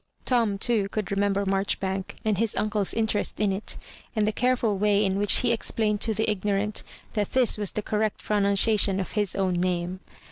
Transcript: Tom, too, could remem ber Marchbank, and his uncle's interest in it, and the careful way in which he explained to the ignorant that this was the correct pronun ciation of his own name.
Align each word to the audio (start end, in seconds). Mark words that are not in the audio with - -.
Tom, 0.25 0.57
too, 0.57 0.89
could 0.89 1.05
remem 1.09 1.33
ber 1.33 1.45
Marchbank, 1.45 2.15
and 2.25 2.39
his 2.39 2.55
uncle's 2.55 2.91
interest 2.95 3.39
in 3.39 3.51
it, 3.51 3.77
and 4.15 4.25
the 4.27 4.31
careful 4.31 4.79
way 4.79 5.05
in 5.05 5.15
which 5.19 5.41
he 5.41 5.51
explained 5.51 6.01
to 6.01 6.11
the 6.15 6.27
ignorant 6.27 6.81
that 7.13 7.33
this 7.33 7.55
was 7.55 7.69
the 7.69 7.83
correct 7.83 8.23
pronun 8.25 8.55
ciation 8.55 8.99
of 8.99 9.11
his 9.11 9.35
own 9.35 9.53
name. 9.59 9.99